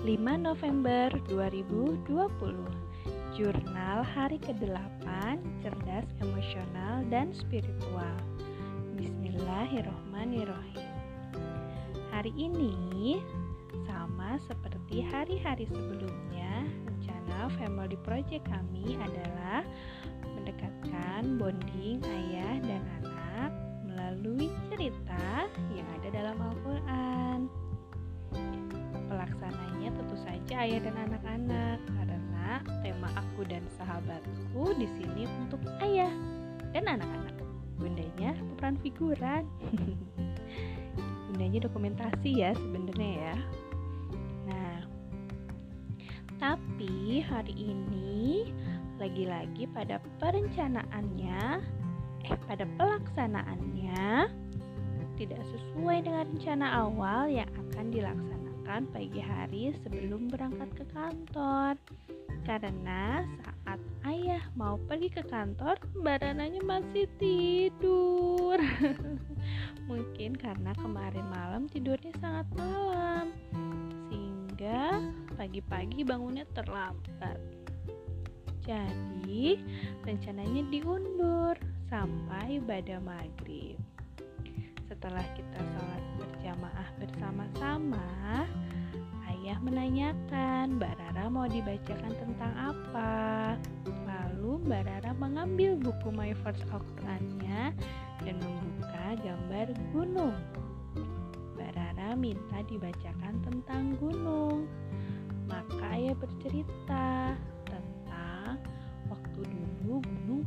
November 0.00 1.12
2020 1.28 2.08
Jurnal 3.36 4.00
hari 4.00 4.40
ke-8 4.40 5.04
Cerdas 5.60 6.08
Emosional 6.24 7.04
dan 7.12 7.36
Spiritual. 7.36 8.16
Bismillahirrohmanirrohim 8.96 10.88
Hari 12.16 12.32
ini 12.32 13.20
sama 13.84 14.40
seperti 14.48 15.04
hari-hari 15.04 15.68
sebelumnya 15.68 16.64
Rencana 16.88 17.52
Family 17.60 18.00
Project 18.00 18.48
kami 18.48 18.96
adalah 18.96 19.60
Mendekatkan 20.32 21.36
bonding 21.36 22.00
ayah 22.08 22.56
dan 22.64 22.80
anak 22.80 22.99
saja 30.50 30.66
ayah 30.66 30.82
dan 30.82 30.96
anak-anak 31.06 31.78
karena 31.94 32.48
tema 32.82 33.06
aku 33.14 33.46
dan 33.46 33.62
sahabatku 33.78 34.74
di 34.82 34.90
sini 34.98 35.22
untuk 35.46 35.62
ayah 35.78 36.10
dan 36.74 36.90
anak-anak. 36.90 37.38
Bundanya 37.78 38.34
pemeran 38.34 38.74
figuran. 38.82 39.46
Bundanya 41.30 41.70
dokumentasi 41.70 42.42
ya 42.42 42.50
sebenarnya 42.58 43.10
ya. 43.30 43.36
Nah, 44.50 44.78
tapi 46.42 47.22
hari 47.22 47.54
ini 47.54 48.50
lagi-lagi 48.98 49.70
pada 49.70 50.02
perencanaannya 50.18 51.62
eh 52.26 52.34
pada 52.50 52.66
pelaksanaannya 52.74 54.26
tidak 55.14 55.42
sesuai 55.46 56.10
dengan 56.10 56.26
rencana 56.34 56.66
awal 56.90 57.30
yang 57.30 57.46
akan 57.54 57.94
dilaksanakan 57.94 58.39
makan 58.70 58.86
pagi 58.94 59.18
hari 59.18 59.74
sebelum 59.82 60.30
berangkat 60.30 60.70
ke 60.78 60.86
kantor. 60.94 61.74
Karena 62.46 63.26
saat 63.42 63.82
ayah 64.06 64.46
mau 64.54 64.78
pergi 64.86 65.10
ke 65.10 65.26
kantor, 65.26 65.74
badananya 65.98 66.62
masih 66.62 67.10
tidur. 67.18 68.62
Mungkin 69.90 70.38
karena 70.38 70.70
kemarin 70.78 71.26
malam 71.34 71.66
tidurnya 71.66 72.14
sangat 72.22 72.46
malam, 72.54 73.34
sehingga 74.06 75.02
pagi-pagi 75.34 76.06
bangunnya 76.06 76.46
terlambat. 76.54 77.42
Jadi, 78.62 79.58
rencananya 80.06 80.62
diundur 80.70 81.58
sampai 81.90 82.62
pada 82.62 83.02
maghrib. 83.02 83.82
Setelah 85.00 85.24
kita 85.32 85.56
sholat 85.64 86.04
berjamaah 86.20 86.88
bersama-sama, 87.00 88.44
ayah 89.32 89.56
menanyakan 89.64 90.76
Mbak 90.76 90.92
Rara 90.92 91.24
mau 91.32 91.48
dibacakan 91.48 92.12
tentang 92.20 92.52
apa. 92.60 93.56
Lalu 93.88 94.60
Mbak 94.68 94.82
Rara 94.84 95.16
mengambil 95.16 95.80
buku 95.80 96.12
My 96.12 96.36
First 96.44 96.68
Al-Qurannya 96.68 97.72
dan 98.20 98.36
membuka 98.44 99.16
gambar 99.24 99.72
gunung. 99.96 100.36
Mbak 101.56 101.70
Rara 101.80 102.12
minta 102.12 102.60
dibacakan 102.68 103.40
tentang 103.40 103.96
gunung. 104.04 104.68
Maka 105.48 105.96
ayah 105.96 106.12
bercerita 106.12 107.40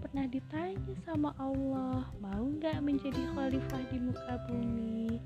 pernah 0.03 0.27
ditanya 0.27 0.95
sama 1.07 1.31
Allah 1.39 2.03
mau 2.19 2.43
nggak 2.43 2.83
menjadi 2.83 3.23
khalifah 3.31 3.83
di 3.87 3.97
muka 4.03 4.35
bumi? 4.51 5.23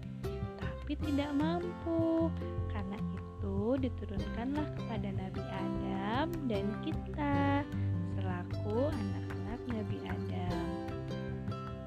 Tapi 0.62 0.94
tidak 1.02 1.34
mampu. 1.34 2.30
Karena 2.70 3.02
itu 3.02 3.58
diturunkanlah 3.82 4.70
kepada 4.78 5.10
Nabi 5.18 5.42
Adam 5.50 6.30
dan 6.46 6.66
kita 6.86 7.66
selaku 8.14 8.94
anak-anak 8.94 9.60
Nabi 9.66 9.98
Adam. 10.06 10.66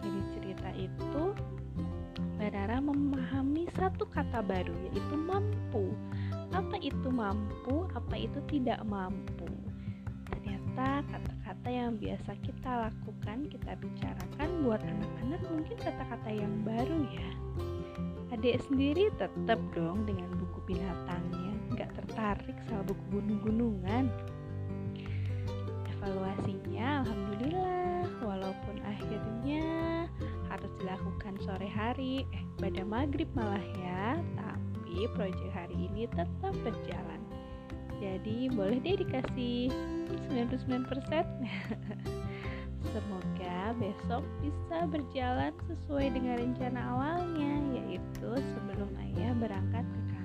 Dari 0.02 0.22
cerita 0.34 0.70
itu 0.74 1.24
Barara 2.42 2.82
memahami 2.82 3.70
satu 3.78 4.02
kata 4.10 4.42
baru 4.42 4.74
yaitu 4.90 5.14
mampu. 5.14 5.94
Apa 6.50 6.74
itu 6.82 7.06
mampu 7.06 7.86
apa 7.94 8.18
itu 8.18 8.42
tidak 8.50 8.82
mampu 8.82 9.59
ternyata 10.80 11.12
kata-kata 11.12 11.68
yang 11.68 11.92
biasa 12.00 12.30
kita 12.40 12.70
lakukan 12.88 13.38
kita 13.52 13.72
bicarakan 13.84 14.48
buat 14.64 14.80
anak-anak 14.80 15.42
mungkin 15.52 15.76
kata-kata 15.76 16.30
yang 16.32 16.54
baru 16.64 16.98
ya. 17.04 17.30
Adik 18.32 18.64
sendiri 18.64 19.12
tetap 19.20 19.60
dong 19.76 20.08
dengan 20.08 20.32
buku 20.40 20.72
binatangnya 20.72 21.52
nggak 21.76 21.90
tertarik 22.00 22.56
sama 22.64 22.80
buku 22.88 23.04
gunung-gunungan. 23.12 24.08
Evaluasinya 26.00 27.04
alhamdulillah 27.04 28.08
walaupun 28.24 28.76
akhirnya 28.80 29.64
harus 30.48 30.72
dilakukan 30.80 31.34
sore 31.44 31.68
hari 31.68 32.24
eh 32.32 32.44
pada 32.56 32.80
maghrib 32.88 33.28
malah 33.36 33.66
ya 33.84 34.16
tapi 34.32 35.04
proyek 35.12 35.52
hari 35.52 35.92
ini 35.92 36.08
tetap 36.08 36.56
berjalan 36.64 37.20
jadi 38.00 38.48
boleh 38.56 38.80
deh 38.80 38.96
dikasih 38.96 39.68
99% 40.32 40.88
semoga 42.96 43.58
besok 43.76 44.24
bisa 44.40 44.88
berjalan 44.88 45.52
sesuai 45.68 46.16
dengan 46.16 46.40
rencana 46.40 46.80
awalnya 46.96 47.52
yaitu 47.76 48.30
sebelum 48.56 48.88
ayah 49.04 49.36
berangkat 49.36 49.84
ke 49.84 50.00
kantor 50.08 50.19